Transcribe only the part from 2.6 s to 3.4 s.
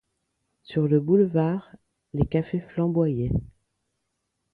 flamboyaient.